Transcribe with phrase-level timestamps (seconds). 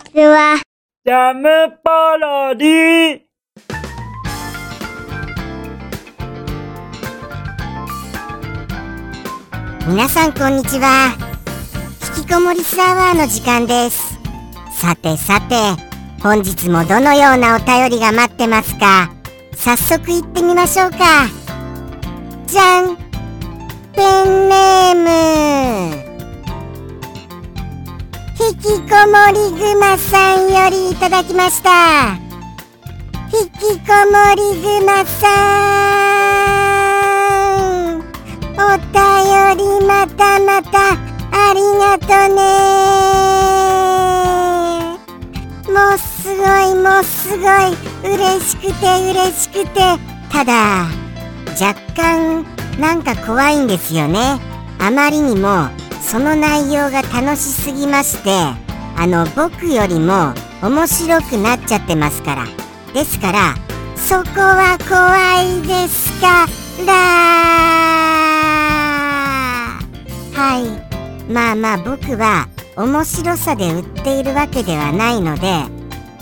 [0.00, 0.60] ちは。
[1.04, 1.48] ジャム
[1.82, 3.20] パロディ。
[9.88, 11.16] 皆さんこんにちは。
[12.16, 14.18] 引きこもりスアワーの時間です。
[14.72, 15.54] さてさて
[16.22, 19.10] 本日もどのようなお便りが待ってますか？
[19.54, 20.98] 早速行ってみましょうか。
[22.46, 22.96] じゃん。
[23.92, 25.99] ペンネーム
[28.50, 32.16] 引きこもりぐまさんよりいただきました。
[33.32, 35.28] 引きこもりぐまさ
[37.94, 38.02] ん。
[38.54, 38.98] お便
[39.56, 40.98] りまたまた
[41.30, 42.40] ありがとね。
[45.72, 49.96] もうすごいもうすごい嬉しくて嬉しくて。
[50.28, 50.88] ただ
[51.52, 52.44] 若干
[52.80, 54.40] なんか怖いんですよね。
[54.80, 55.68] あまりにも
[56.10, 58.30] その内容が楽しすぎまして
[58.96, 62.46] あの僕よりも面白くなっちゃってますから。
[62.92, 63.54] ですから
[63.94, 66.48] そこは怖いですか
[66.84, 66.92] ら。
[70.34, 71.32] はい。
[71.32, 75.62] まあまあ僕は面白さで売っているわけではないので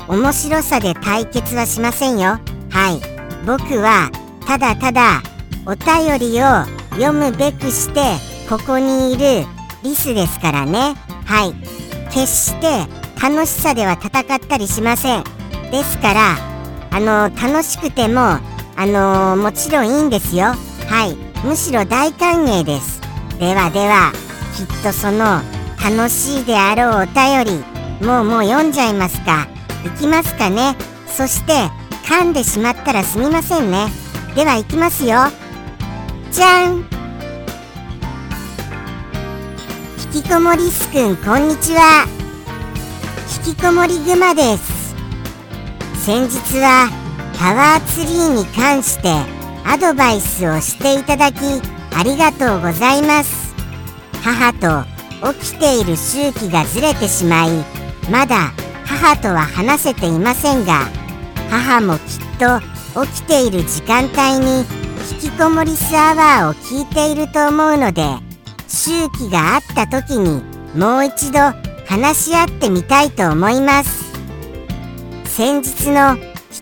[0.06, 2.38] 面白さで対決はしませんよ。
[2.68, 3.00] はい。
[3.46, 4.10] 僕は
[4.46, 5.22] ただただ
[5.64, 8.02] お便りを読むべくして
[8.50, 9.46] ここにいる
[9.82, 10.94] リスですからね。
[11.24, 11.54] はい。
[12.10, 12.86] 決して
[13.22, 15.24] 楽しさでは戦ったりしません。
[15.70, 16.36] ですから
[16.90, 18.40] あの楽しくてもあ
[18.86, 20.54] のもちろんいいんですよ。
[20.88, 21.16] はい。
[21.44, 23.00] むしろ大歓迎です。
[23.38, 24.12] ではでは
[24.56, 25.40] きっとその
[25.82, 29.46] 楽しいであろうお便りもうもう読んじゃいますか。
[29.84, 30.76] いきますかね。
[31.06, 31.52] そして
[32.04, 33.86] 噛んでしまったらすみませんね。
[34.34, 35.18] ではいきますよ。
[36.30, 36.97] じゃん。
[40.10, 42.06] 引きこもりすくんこんにちは。
[43.46, 44.94] 引きこもりぐまです。
[46.02, 46.88] 先日は
[47.38, 49.10] タワーツリーに関して
[49.66, 51.36] アドバイスをしていただき
[51.94, 53.54] ありがとうございます。
[54.22, 57.50] 母と起きている周期がずれてしまい
[58.10, 58.52] まだ
[58.86, 60.86] 母とは話せていませんが
[61.50, 62.02] 母もきっ
[62.38, 64.60] と起きている時間帯に
[65.12, 68.27] 引きこもりスアワーを聞いていると思うので
[68.88, 70.42] 周期があった時に
[70.74, 71.40] もう一度
[71.86, 74.08] 話し合ってみたいと思います。
[75.26, 76.16] 先日の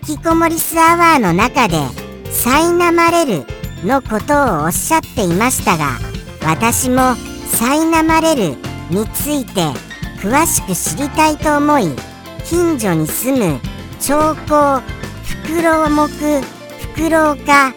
[0.09, 1.77] 引きこもりスアワーの中で
[2.29, 3.45] 「さいなまれる」
[3.83, 5.97] のことをおっしゃっていましたが
[6.45, 7.15] 私も
[7.47, 8.55] 「さいなまれる」
[8.91, 9.61] について
[10.21, 11.89] 詳しく知りたいと思い
[12.43, 13.59] 近所に住む
[14.01, 16.43] 長江フクロウ目フ
[16.93, 17.71] クロウ科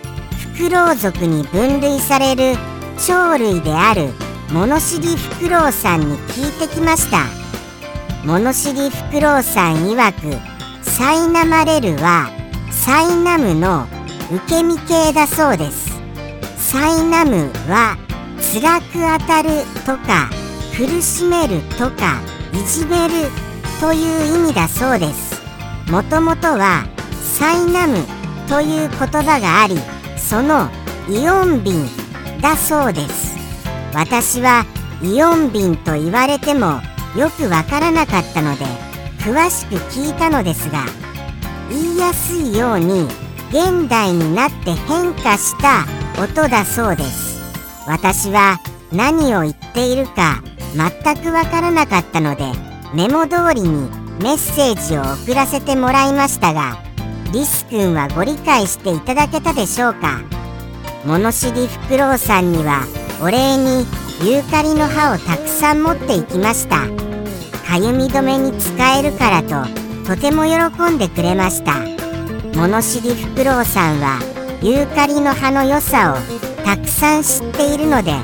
[0.55, 2.59] フクロウ属に分類される
[3.07, 4.11] 鳥類である
[4.53, 7.25] モノシリフクロウさんに聞いてきました。
[8.25, 12.29] モノシリフクロウさん曰くサイナマレルは
[12.73, 13.87] サイナムの
[14.33, 15.91] 受け身系だそうです。
[16.57, 17.97] サイナムは
[18.53, 19.51] 辛く当たる
[19.87, 20.29] とか
[20.77, 22.21] 苦しめるとか
[22.53, 23.31] いじめる
[23.81, 25.41] という意味だそうです。
[25.93, 26.85] もともとは
[27.23, 28.05] サイナム
[28.49, 29.77] という言葉があり
[30.19, 30.69] その
[31.09, 31.87] イオン瓶
[32.43, 33.30] だそうです。
[33.95, 34.65] 私は
[35.03, 36.81] イオン瓶と言われても
[37.17, 38.65] よくわからなかったので
[39.19, 40.85] 詳しく聞いたのですが
[41.69, 43.03] 言いやすいように
[43.51, 45.87] 現代になって変化した
[46.23, 47.41] 音だそうです。
[47.87, 48.59] 私は
[48.93, 50.43] 何を言っているか
[50.75, 52.45] 全くわからなかったので
[52.95, 53.89] メモ通りに
[54.21, 56.79] メッセージを送らせてもらいましたが
[57.33, 60.21] リス君はご理解していただけたでしょうか？
[61.05, 62.85] 物知りフクロウさんには
[63.23, 63.85] お礼に
[64.25, 66.87] ユーカリの葉をたくさん持っていきました。
[67.69, 69.67] かゆみ止めに使えるからと
[70.07, 71.75] とても喜んでくれました。
[72.55, 74.19] 物知りフクロウさんは
[74.63, 78.15] ユーカリの葉の良さをたくさん知っているので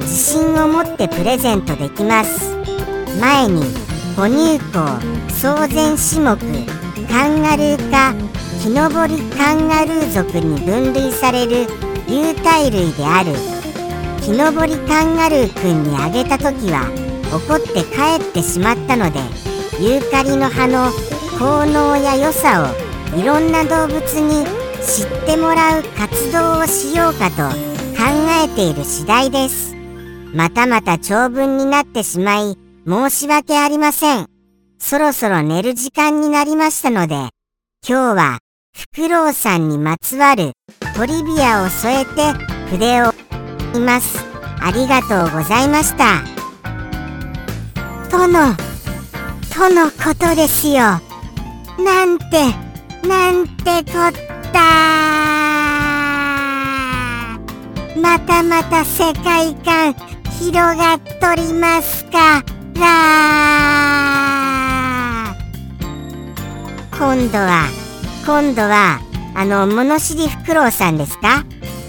[0.00, 2.56] 自信を持ってプレゼントできます。
[3.20, 3.62] 前に
[4.16, 6.36] 哺乳綱草前種目
[7.08, 8.14] カンガルー科
[8.62, 11.66] 木登りカンガルー族に分類される
[12.08, 13.55] 有袋類である
[14.26, 16.90] 木登りカンガルーくんにあげた時は
[17.32, 19.20] 怒って帰ってしまったので
[19.80, 20.90] ユーカリの葉の
[21.38, 24.44] 効能や良さをいろんな動物に
[24.82, 27.36] 知ってもらう活動をしようかと
[27.96, 28.02] 考
[28.44, 29.76] えている次第です。
[30.34, 34.26] またまた長文になってしまい申し訳ありません。
[34.80, 37.14] そろそろ寝る時間になりましたので
[37.88, 38.38] 今日は
[38.76, 40.54] フクロウさんにまつわる
[40.96, 42.32] トリビアを添えて
[42.70, 43.12] 筆を
[43.76, 44.24] います。
[44.60, 46.22] ありがとうございました。
[48.10, 48.56] 殿
[49.54, 51.00] とのことですよ。
[51.78, 52.54] なんて
[53.06, 54.12] なんてこっ
[54.52, 54.58] た
[58.00, 59.94] またまた世界観
[60.40, 62.42] 広がっとりますか
[62.74, 62.82] ら
[66.98, 67.68] 今度は
[68.24, 69.00] 今度は
[69.34, 71.44] あの物知りフクロウさんですか？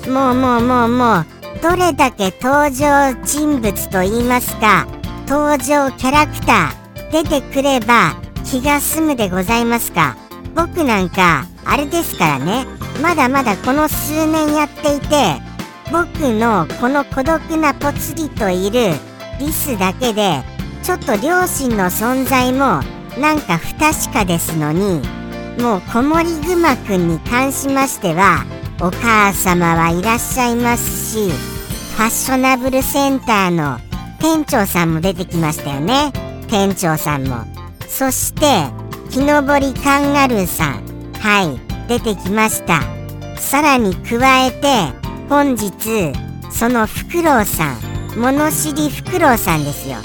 [0.09, 1.36] もうもうもうもう。
[1.61, 4.87] どれだけ登場人物と言いますか
[5.27, 8.15] 登場キャラクター出てくれば
[8.45, 10.15] 気が済むでございますか。
[10.55, 12.65] 僕なんかあれですからね。
[13.01, 15.07] まだまだこの数年やっていて
[15.91, 18.93] 僕のこの孤独なぽつりといる
[19.39, 20.41] リスだけで
[20.83, 22.81] ちょっと両親の存在も
[23.19, 25.01] なんか不確かですのに
[25.59, 28.45] もう子守ぐまくんに関しましては
[28.79, 33.79] お母様はいらっしゃいますしファッショナブルセンターの
[34.19, 36.11] 店長さんも出てきましたよね。
[36.47, 37.45] 店長さんも。
[37.87, 38.65] そして
[39.09, 40.83] 木登りカンガルーさん。
[41.13, 42.81] はい出てきました。
[43.39, 44.67] さらに加えて
[45.27, 46.13] 本日
[46.51, 47.77] そのフクロウさん。
[48.15, 49.97] 物知りフクロウさんですよ。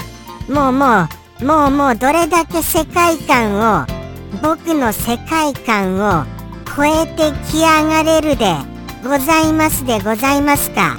[0.49, 1.07] もうも
[1.41, 3.85] うもうもうどれだけ世界観を
[4.41, 6.25] 僕の世界観を
[6.75, 8.55] 超えてき上がれるで
[9.03, 10.97] ございますでございますか。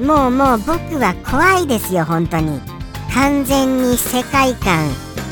[0.00, 2.60] もうもう僕は怖いですよ本当に。
[3.14, 4.90] 完全に世界観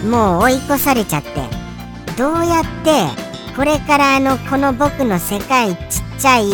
[0.08, 1.28] もう追い越されちゃって。
[2.16, 3.06] どうやって
[3.54, 5.76] これからあのこの僕の世界ちっ
[6.18, 6.44] ちゃい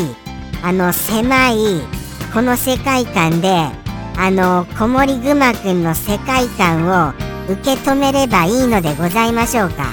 [0.63, 1.81] あの狭い
[2.33, 7.13] この世界観であの子守ぐまくんの世界観を
[7.49, 9.85] 受け止めればいいのでございましょうか。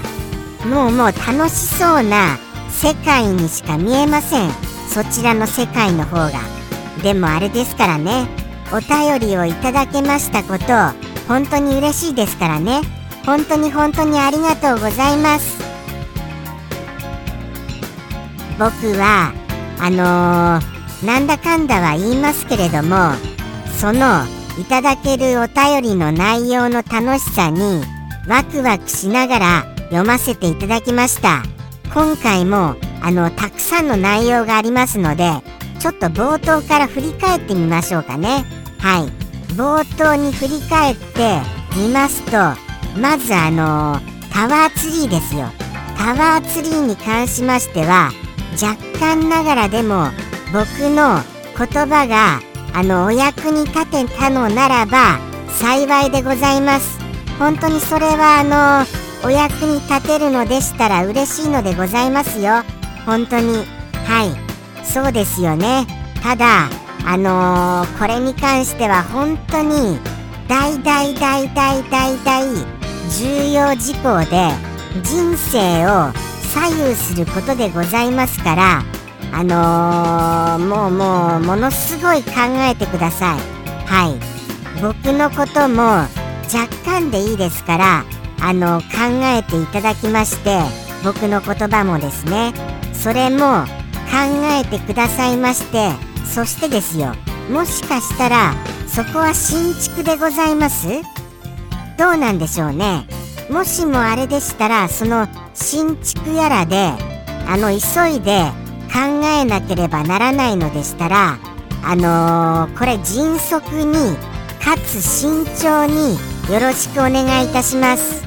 [0.67, 2.39] もうもう楽しそうな
[2.75, 4.51] 世界にしか見えません。
[4.89, 6.31] そちらの世界の方が。
[7.01, 8.27] でもあれですからね。
[8.71, 10.65] お便りをいただけましたこと
[11.27, 12.81] 本当に嬉しいですからね。
[13.25, 15.57] 本当に本当にありがとうございます。
[18.59, 19.33] 僕は
[19.79, 23.11] あのー、なんだかんだは言いますけれども
[23.77, 24.23] その
[24.59, 27.83] いただけるお便りの内容の楽しさに
[28.27, 31.54] ワクワクしながら読ませていただきました。
[31.95, 35.31] 今回もあのたくさんの内容がありますので
[35.79, 38.43] ちょっと冒頭から振り返ってみましょうかね。
[38.79, 39.07] はい。
[39.55, 41.39] 冒頭に振り返って
[41.77, 42.31] みますと
[42.99, 45.47] まずあのタワーツリーですよ。
[45.97, 48.11] タワーツリーに関しましては
[48.61, 50.09] 若干ながらでも
[50.51, 51.21] 僕の
[51.57, 52.41] 言葉が
[52.73, 56.99] あのお役に立てたのならば幸いでございます。
[57.39, 58.85] 本当にそれはあの
[59.25, 62.61] お役に立てるのでしたら嬉しいのでございますよ。
[63.07, 63.65] 本当に。
[64.05, 64.85] はい。
[64.85, 65.87] そうですよね。
[66.21, 66.69] ただ
[67.07, 69.99] あのー、これに関しては本当に
[70.47, 72.43] 大大大大大大
[73.09, 74.51] 重要事項で
[75.01, 76.11] 人生を
[76.53, 78.83] 左右することでございますから
[79.31, 79.43] あ
[80.59, 83.39] のー、もうもうものすごい考えてください。
[83.87, 84.19] はい。
[84.81, 85.81] 僕のことも
[86.53, 88.05] 若干でいいですから
[88.47, 88.85] あの考
[89.23, 90.59] えていただきまして
[91.03, 92.53] 僕の言葉もですね
[92.93, 93.65] それも
[94.05, 94.21] 考
[94.61, 95.89] えてくださいまして
[96.25, 97.15] そしてですよ
[97.49, 98.53] もしかしたら
[98.87, 100.87] そこは新築でございます？
[101.97, 103.07] どうなんでしょうね。
[103.49, 106.91] もしもあれでしたらその新築やらで
[107.47, 108.43] あの急いで
[108.93, 111.39] 考えなければならないのでしたら
[111.83, 114.15] あのー、これ迅速に
[114.63, 116.15] かつ慎重に
[116.53, 118.24] よろしくお願いいたします。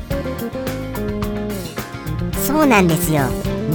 [2.59, 3.21] そうなんですよ。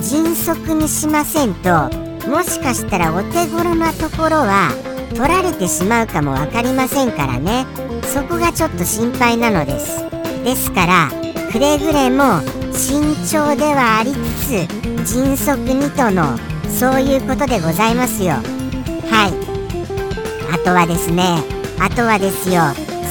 [0.02, 1.90] 迅速にしませんと
[2.28, 4.72] もしかしたらお手頃なところは
[5.16, 7.66] 取られてしまうかも分かりませんからね。
[8.14, 10.04] そこがちょっと心配なのです。
[10.44, 11.10] ですから
[11.50, 12.42] くれぐれも
[12.74, 14.68] 慎重ではありつ
[15.08, 16.38] つ迅速にとの
[16.68, 18.34] そういうことでございますよ。
[18.34, 20.54] はい。
[20.54, 21.42] あとはですね
[21.80, 22.64] あとはですよ。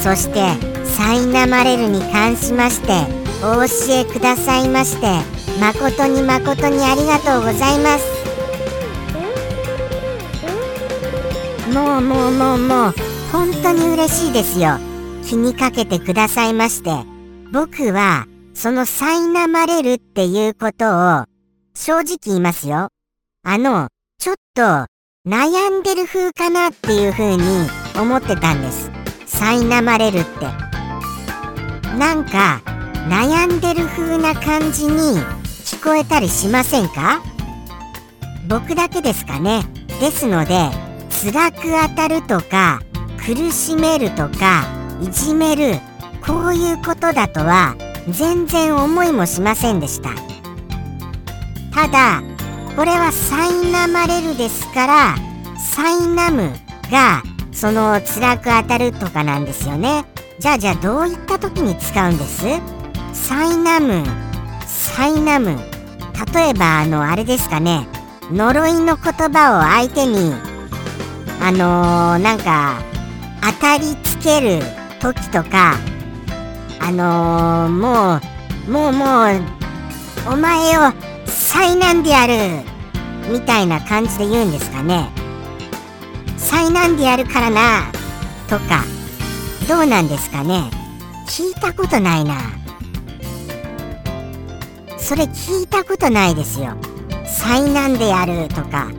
[0.02, 0.52] そして
[0.84, 2.92] サイナマレルに関しまして
[3.42, 8.22] お教えくださいまして誠に誠にありがとうございます。
[11.72, 12.94] もうもうもうもう。
[13.32, 14.78] 本当に嬉しいですよ。
[15.24, 16.90] 気にかけてくださいまして。
[17.50, 20.86] 僕はその苛まれるっていうこと
[21.20, 21.24] を
[21.74, 22.88] 正直言いますよ。
[23.42, 24.62] あのちょっと
[25.26, 27.42] 悩んでる風かなっていう風に
[27.98, 28.90] 思ってたんです。
[29.26, 30.46] 苛まれるって。
[31.96, 32.60] なんか
[33.08, 35.18] 悩んでる風な感じに
[35.82, 37.20] 聞こえたりしませんか？
[38.48, 39.64] 僕だけですかね？
[40.00, 40.70] ですので
[41.10, 41.58] 辛く
[41.88, 42.80] 当たるとか
[43.18, 44.64] 苦しめるとか
[45.02, 45.80] いじめる
[46.24, 47.74] こういうことだとは
[48.08, 50.10] 全然思いもしませんでした。
[51.74, 52.22] ただ
[52.76, 55.16] これはサイナマレルですから
[55.58, 56.52] サイナム
[56.92, 60.04] がその辛く当たるとかなんですよね。
[60.38, 62.46] じゃあじゃあどういった時に使うんです？
[63.12, 64.04] サイナム
[64.64, 65.58] サイナム
[66.34, 67.86] 例えばあのあれですかね。
[68.30, 70.32] 呪いの言葉を相手に
[71.40, 72.80] あのー、なんか
[73.42, 74.60] 当たりつける
[75.00, 75.74] 時とか
[76.80, 78.20] あのー、も
[78.68, 80.92] うもうもうお前を
[81.26, 82.64] 災難でやる
[83.30, 85.10] みたいな感じで言うんですかね。
[86.38, 87.90] 災難でやるからな
[88.48, 88.84] とか
[89.68, 90.70] どうなんですかね。
[91.26, 92.61] 聞いたことないな。
[95.12, 96.74] それ聞いたことないですよ。
[97.26, 98.90] 災難でやるとか。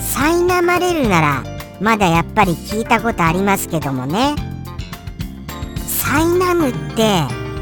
[0.00, 1.44] 苛まれるなら
[1.82, 4.34] まだやっぱり聞いたことありますけどもね。
[6.02, 7.20] 苛むって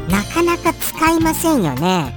[0.09, 2.15] なかなか使いませんよね。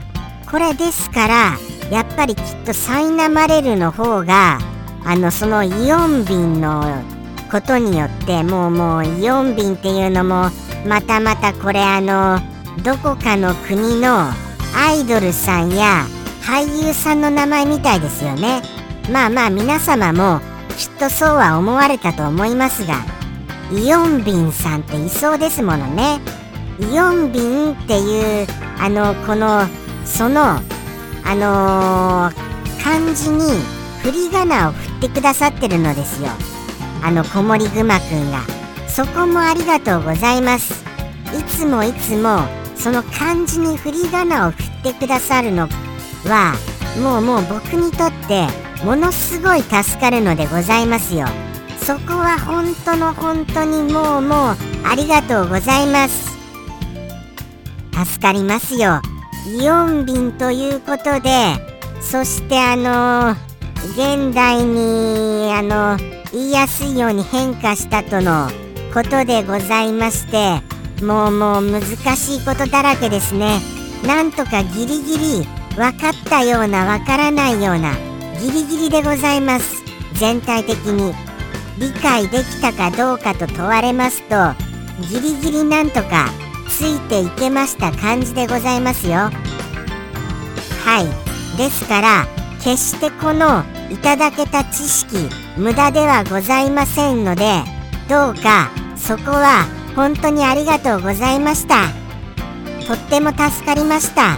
[0.49, 1.59] これですから
[1.91, 4.61] やっぱりきっと苛まれるの方が
[5.05, 7.03] あのそのイオン瓶の
[7.51, 10.49] ことによってもうもうイオン瓶っていうのも
[10.87, 12.39] またまたこれあの
[12.85, 14.31] どこかの国の
[14.79, 16.07] アイドルさんや
[16.43, 18.61] 俳優さんの名前みたいですよね。
[19.11, 20.41] まあまあ皆様も
[20.77, 22.97] きっとそうは思われたと思いますが
[23.73, 26.21] イオンビンさんっていそうですものね。
[26.79, 28.47] イオンビンっていう
[28.79, 29.67] あのこの
[30.05, 30.61] その
[31.25, 33.43] あのー、漢字に
[34.03, 36.29] 振り仮名を振ってくださってるのですよ。
[37.03, 38.41] あの子守ぐまくんが。
[38.89, 40.85] そこもありがとうございます。
[41.37, 42.41] いつもいつも
[42.77, 45.69] その漢字に振り仮名を振ってくださるの
[46.25, 46.55] は
[47.03, 48.47] もうもう僕にとって
[48.85, 51.27] ものすごい助かるのでございますよ。
[51.81, 56.37] そこは本当の本当にもうもうありがとうございます。
[57.93, 59.01] 助かりますよ。
[59.47, 61.31] イオン便ということで
[62.01, 63.37] そしてあの
[63.93, 65.97] 現代にあの
[66.33, 68.49] 言いやすいように変化したとの
[68.93, 70.61] ことでございまして
[71.03, 71.83] もうもう難
[72.17, 73.61] しいことだらけですね。
[74.07, 77.95] なんとかギリギリ分かったような分からないような
[78.41, 79.83] ギリギリでございます。
[80.15, 81.15] 全体的に
[81.79, 84.37] 理解できたかどうかと問われますと
[85.09, 86.31] ギリギリなんとか
[86.69, 89.31] ついていけました感じでございますよ。
[90.85, 91.27] はい。
[91.57, 92.27] ですから
[92.63, 95.17] 決してこのいただけた知識
[95.57, 97.63] 無駄ではございませんので
[98.09, 99.65] どうかそこは
[99.97, 101.87] 本当にありがとうございました。
[102.87, 104.37] とっても助かりました。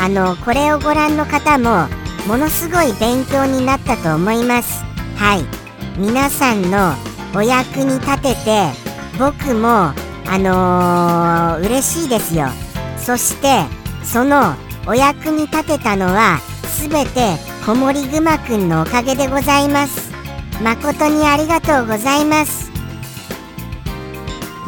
[0.00, 1.88] あのこれをご覧の方も
[2.28, 4.84] ものすごい勉強になったと思います。
[5.16, 5.44] はい。
[5.98, 6.94] 皆さんの
[7.34, 8.68] お役に立てて
[9.18, 9.92] 僕も
[10.30, 12.46] あのー、嬉しいですよ。
[12.96, 13.64] そして
[14.04, 14.54] その
[14.86, 16.38] お役に立てたのは
[16.80, 20.12] 全て子守ぐまくんのおかげでございます。
[20.62, 22.67] 誠にありがとうございます。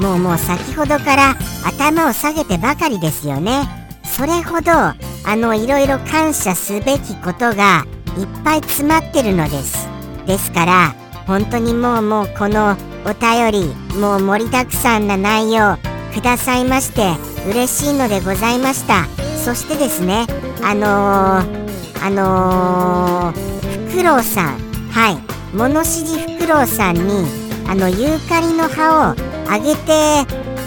[0.00, 3.68] もうもう先ほどから頭を下げてばかりですよね。
[4.02, 4.96] それほどあ
[5.36, 7.84] のいろいろ感謝すべきことが
[8.18, 9.88] いっぱい詰まってるのです。
[10.26, 10.94] ですから
[11.26, 15.76] 本当にもうもうこのお便りもう盛りだくさんな内容
[16.14, 17.12] くださいまして
[17.48, 19.06] 嬉しいのでございました。
[19.36, 20.26] そしてですね
[20.62, 24.58] あのー、あのー、フクロウさん
[24.90, 27.26] はい物知りフクロウさんに
[27.66, 30.24] あのユーカリの葉をあげて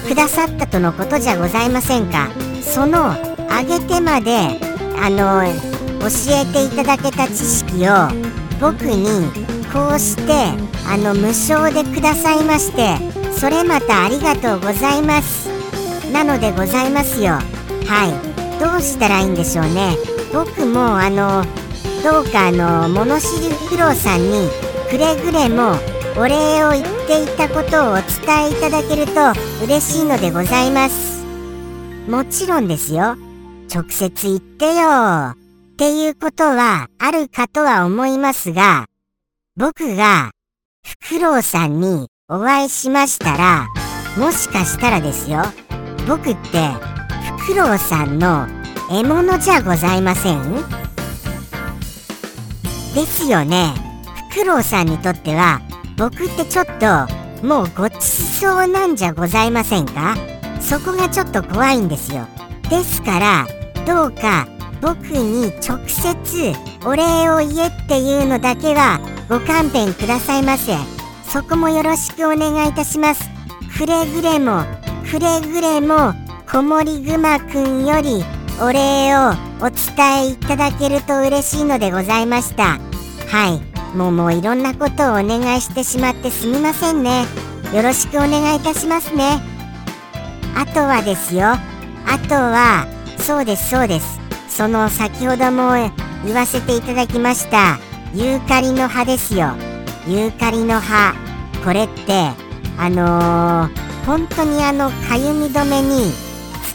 [0.08, 2.30] くださったとのことじゃございませんか？
[2.62, 3.12] その
[3.50, 4.60] あげてまで
[5.02, 5.44] あの
[6.02, 8.10] 教えていただけた知識を
[8.60, 9.32] 僕に
[9.72, 10.34] こうして
[10.88, 12.98] あの無償でくださいまして
[13.32, 15.48] それまたありがとうございます。
[16.12, 17.34] なのでございますよ。
[17.34, 17.42] は
[18.08, 18.60] い。
[18.60, 19.96] どうしたらいいんでしょうね。
[20.34, 21.44] 僕もあの
[22.04, 24.50] どうかあの物知りフクロウさんに
[24.90, 25.76] くれぐれも
[26.16, 29.14] お礼を言っていたことをお伝えいただけると
[29.64, 31.26] 嬉しいのでございます。
[32.08, 33.16] もちろんですよ。
[33.74, 35.32] 直接言ってよ。
[35.74, 38.86] っていうことはあるかとは思いますが
[39.58, 40.30] 僕が
[40.86, 43.68] フクロウさんにお会いしましたら
[44.16, 45.42] もしかしたらですよ。
[46.08, 46.70] 僕って
[47.40, 48.48] フクロウさんの
[48.92, 50.54] 獲物じゃございません？
[52.94, 53.74] ですよね。
[54.30, 55.62] フクロウさんにとっては
[55.98, 60.16] 僕ってちょっともうごちそうなんじゃございませんか？
[60.60, 62.28] そこがちょっと怖いんですよ。
[62.70, 63.48] ですから
[63.86, 64.48] どうか
[64.82, 66.54] 僕に直接
[66.86, 70.76] お礼を言えっていうのだけはご勘弁くださいませ。
[71.28, 73.30] そこもよろしくお願いいたします。
[73.78, 74.64] くれぐれも
[75.10, 76.14] くれぐれも
[76.50, 78.24] 子守ぐまくんより
[78.62, 82.80] お礼をお伝えいただけると嬉しいのでございました。
[83.28, 83.73] はい。
[83.94, 87.26] もうもういろんなことをお願いしてしまってすみませんね。
[87.74, 89.40] よろしくお願いいたしますね。
[90.56, 91.48] あとはですよ。
[91.48, 91.60] あ
[92.28, 94.20] とはそうですそうです。
[94.50, 95.74] その先ほども
[96.26, 97.80] 言わせていただきました
[98.14, 99.54] ユーカリの葉ですよ。
[100.08, 101.14] ユーカリの葉。
[101.64, 102.30] これって
[102.78, 106.12] あのー、本当にあのかゆみ止めに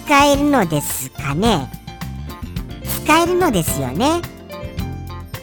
[0.07, 1.69] 使えるのですかね？
[3.05, 4.23] 使えるのですよね。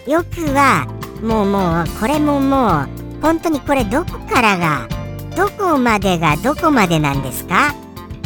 [0.08, 0.88] よくは
[1.26, 2.88] もうもうこれももう
[3.20, 4.88] 本当にこれどこからが
[5.36, 7.74] どこまでがどこまでなんですか？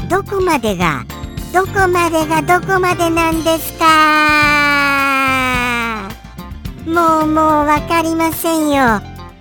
[0.10, 1.06] どこまでが
[1.54, 3.86] どこまでがどこまでなんですか？
[6.86, 9.00] もうもうわかりませんよ。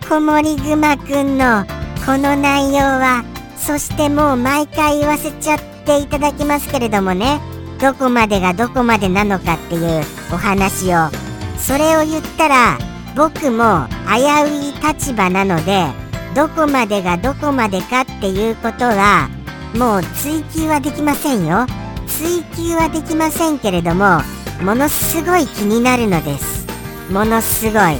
[0.08, 1.66] 子守ぐまくんの
[2.06, 3.24] この内容は
[3.56, 7.40] そしてもう毎回言わせちゃっていただきますけれどもね。
[7.80, 11.10] どこまでがどこまでなのかっていうお話を
[11.58, 12.78] それを言ったら
[13.18, 15.88] 僕も危うい立場なので
[16.36, 19.28] どこまでがどこまでかっていうことは
[19.74, 21.66] もう追求はできませんよ。
[22.06, 24.20] 追求はできませんけれども
[24.62, 26.64] ものすごい気になるのです。
[27.12, 27.96] ものすごい。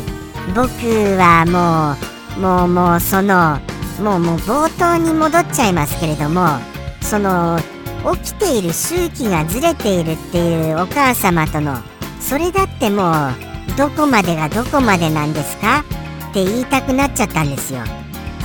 [0.55, 0.69] 僕
[1.19, 1.97] はも
[2.39, 3.59] うもうもうその
[4.01, 6.47] もうもう冒頭に戻っちゃいますけれども
[7.01, 7.59] その
[8.15, 11.77] 起きている周期がずれているっていうお母様との
[12.21, 13.48] それだってもう
[13.78, 15.85] どこまでがどこまでなんですか？
[16.30, 17.78] って言いたくなっちゃったんですよ。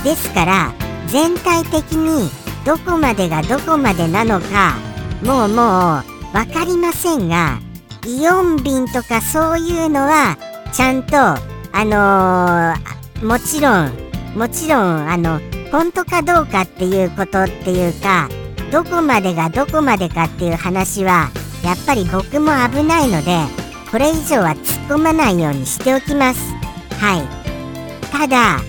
[0.04, 0.72] ですから
[1.08, 2.30] 全体的に
[2.64, 4.76] どこまでがどこまでなのか
[5.24, 7.58] もうもう分かりませんが
[8.06, 10.38] イオン瓶とかそういうのは
[10.72, 11.36] ちゃんとあ
[11.84, 13.92] のー、もちろん
[14.36, 15.40] もちろんあの
[15.72, 18.28] 本当かどうかっていうことっていうか
[18.70, 21.30] どこまでがどこまでかっていう話は
[21.64, 23.40] やっぱり僕も危ないので
[23.90, 26.40] これ以上は突込まないようにしておきます。
[27.00, 27.44] はい。
[28.10, 28.60] ただ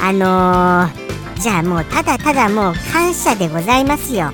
[0.00, 4.32] あのー、じゃあもうただただもう感謝でございますよ。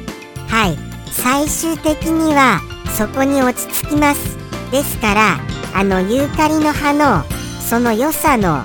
[0.48, 0.78] はい。
[1.10, 2.60] 最終的には
[2.96, 4.36] そこに落ち着きます。
[4.70, 5.38] ですから
[5.74, 7.24] あのユーカリの葉の
[7.60, 8.64] その良さの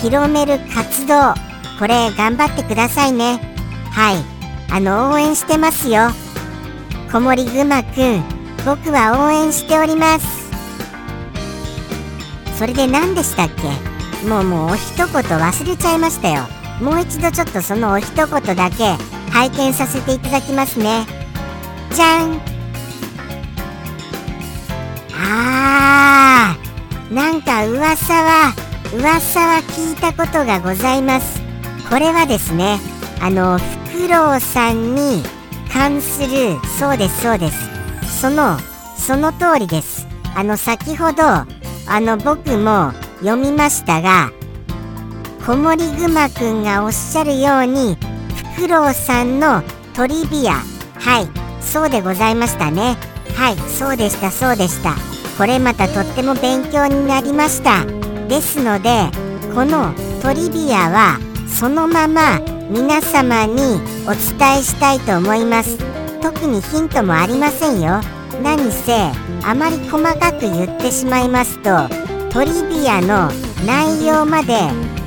[0.00, 1.34] 広める活動
[1.78, 3.40] これ頑張ってくださいね。
[3.92, 4.16] はい。
[4.70, 6.10] あの応援してますよ。
[7.10, 8.22] 子守ぐまくん
[8.64, 10.35] 僕は応援しております。
[12.58, 14.26] それで何でしたっけ？
[14.26, 16.44] もうもうお一言忘れちゃいましたよ。
[16.80, 18.96] もう一度ちょっとそのお一言だけ
[19.30, 21.06] 拝見させていただきますね。
[21.94, 22.40] じゃん。
[25.12, 27.14] あー。
[27.14, 28.54] なんか噂は
[28.92, 31.40] 噂は聞いたことがございます。
[31.88, 32.80] これはですね
[33.20, 35.22] あのフクロウさんに
[35.72, 38.20] 関するそうですそうです。
[38.20, 38.58] その
[38.96, 40.06] その通りです。
[40.34, 41.22] あの先ほど
[41.88, 44.32] あの僕も読みましたが
[45.46, 47.96] 子守ぐまくんがおっしゃるように
[48.56, 49.62] フクロウさんの
[49.94, 50.54] トリビア。
[50.98, 51.28] はい。
[51.62, 52.96] そうでございましたね。
[53.36, 53.56] はい。
[53.56, 54.96] そうでしたそうでした。
[55.38, 57.84] これまたとっても勉強になりました。
[58.28, 59.08] ですので
[59.54, 63.54] このトリビアはそのまま皆様に
[64.06, 65.78] お伝えしたいと思います。
[66.20, 68.00] 特にヒントもありませんよ。
[68.42, 69.10] 何せ
[69.48, 71.88] あまり細かく言ってしまいますと
[72.30, 73.30] トリビアの
[73.64, 74.58] 内容まで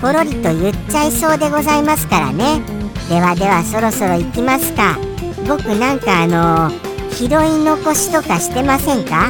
[0.02, 2.62] ポロリと言っちゃいそうでございますからね。
[3.10, 4.98] ではではそろそろ行きますか。
[5.46, 6.72] 僕なんかあの
[7.12, 7.30] 拾い
[7.66, 9.30] 残しとかしてませんか？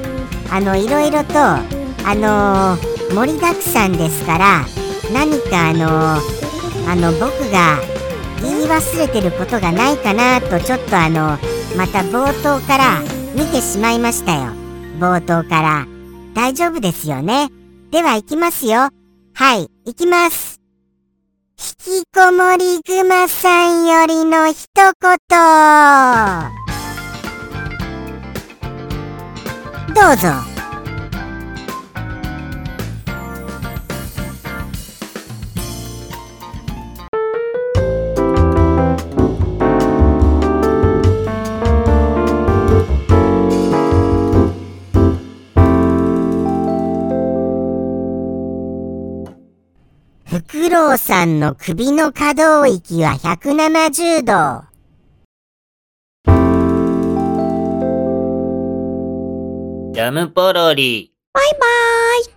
[0.52, 1.58] あのいろいろとあ
[2.15, 2.78] の
[3.15, 4.65] 盛りだくさんですから
[5.12, 6.17] 何かあの
[6.88, 7.80] あの僕が
[8.43, 11.39] 言い忘れてることがないかなとちょっとあの
[11.76, 13.02] また冒頭から
[13.34, 14.59] 見てしまいましたよ。
[14.99, 15.88] 冒頭から。
[16.35, 17.49] 大丈夫ですよね。
[17.91, 18.89] では行きますよ。
[19.33, 20.59] はい行きます。
[21.57, 24.93] 引きこもりぐまさんよりの一言。
[29.93, 30.59] どうぞ。
[50.89, 54.63] フクロウさんの首の可動域は170度。
[59.93, 61.13] ジャムポロリ。
[61.32, 62.25] バイバーイ。